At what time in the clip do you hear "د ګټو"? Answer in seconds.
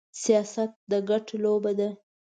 0.91-1.35